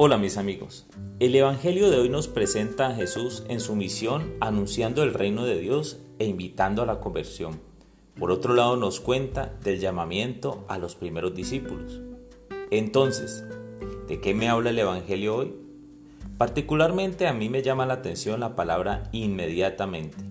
[0.00, 0.86] Hola mis amigos,
[1.18, 5.58] el Evangelio de hoy nos presenta a Jesús en su misión anunciando el reino de
[5.58, 7.60] Dios e invitando a la conversión.
[8.16, 12.00] Por otro lado nos cuenta del llamamiento a los primeros discípulos.
[12.70, 13.44] Entonces,
[14.06, 15.56] ¿de qué me habla el Evangelio hoy?
[16.36, 20.27] Particularmente a mí me llama la atención la palabra inmediatamente.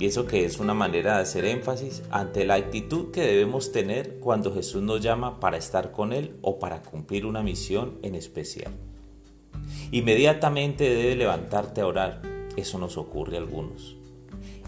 [0.00, 4.50] Pienso que es una manera de hacer énfasis ante la actitud que debemos tener cuando
[4.54, 8.72] Jesús nos llama para estar con Él o para cumplir una misión en especial.
[9.90, 12.22] Inmediatamente debe levantarte a orar,
[12.56, 13.94] eso nos ocurre a algunos.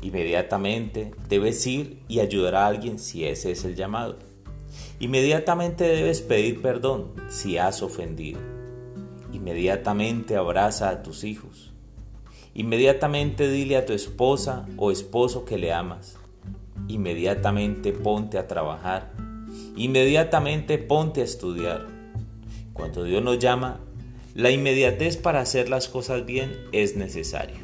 [0.03, 4.19] Inmediatamente debes ir y ayudar a alguien si ese es el llamado.
[5.01, 8.39] Inmediatamente debes pedir perdón si has ofendido.
[9.33, 11.72] Inmediatamente abraza a tus hijos.
[12.55, 16.19] Inmediatamente dile a tu esposa o esposo que le amas.
[16.87, 19.15] Inmediatamente ponte a trabajar.
[19.75, 21.87] Inmediatamente ponte a estudiar.
[22.75, 23.81] Cuando Dios nos llama,
[24.35, 27.57] la inmediatez para hacer las cosas bien es necesario.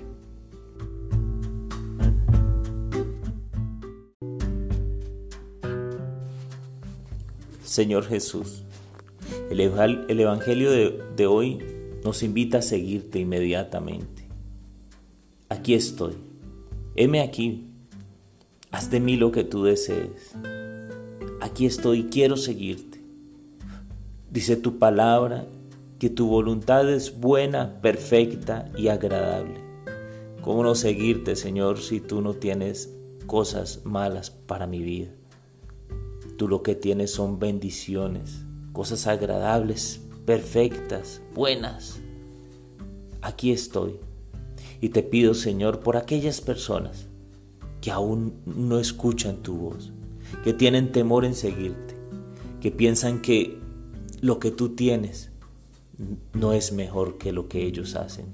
[7.63, 8.65] Señor Jesús,
[9.51, 9.61] el
[10.21, 11.59] Evangelio de, hoy
[12.03, 14.18] nos invita a seguirte inmediatamente
[15.49, 16.15] aquí estoy,
[16.97, 17.69] heme aquí,
[18.71, 20.35] haz de mí lo que tú desees.
[21.41, 23.01] Aquí estoy, quiero seguirte.
[24.31, 25.47] Dice tu palabra
[25.99, 29.61] que tu voluntad es buena, perfecta y agradable.
[30.43, 32.93] ¿Cómo no seguirte, Señor, si tú no tienes
[33.27, 35.09] cosas malas para mi vida?
[36.37, 41.99] Tú lo que tienes son bendiciones, cosas agradables, perfectas, buenas.
[43.23, 44.08] Aquí estoy.
[44.81, 47.07] Y te pido, Señor, por aquellas personas
[47.81, 49.91] que aún no escuchan tu voz,
[50.45, 51.97] que tienen temor en seguirte,
[52.61, 53.59] que piensan que
[54.21, 55.31] lo que tú tienes
[56.33, 58.27] no es mejor que lo que ellos hacen.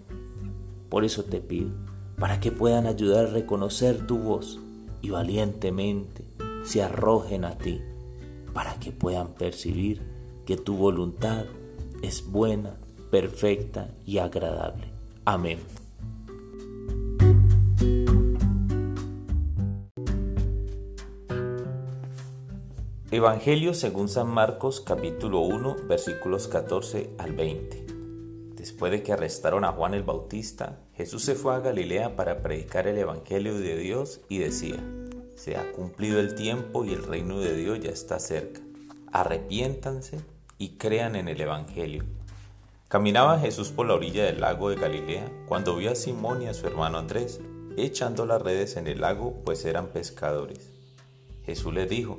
[0.89, 1.71] Por eso te pido,
[2.19, 4.61] para que puedan ayudar a reconocer tu voz
[5.03, 6.25] y valientemente
[6.65, 7.81] se arrojen a ti,
[8.53, 10.03] para que puedan percibir
[10.47, 11.45] que tu voluntad
[12.03, 12.77] es buena,
[13.11, 14.85] perfecta y agradable.
[15.25, 15.59] Amén.
[23.15, 27.87] Evangelio según San Marcos capítulo 1 versículos 14 al 20.
[28.57, 32.89] Después de que arrestaron a Juan el Bautista, Jesús se fue a Galilea para predicar
[32.89, 34.83] el Evangelio de Dios y decía,
[35.37, 38.61] se ha cumplido el tiempo y el reino de Dios ya está cerca.
[39.13, 40.19] Arrepiéntanse
[40.59, 42.03] y crean en el Evangelio.
[42.89, 46.55] Caminaba Jesús por la orilla del lago de Galilea cuando vio a Simón y a
[46.55, 47.41] su hermano Andrés
[47.77, 50.73] echando las redes en el lago, pues eran pescadores.
[51.47, 52.19] Jesús les dijo,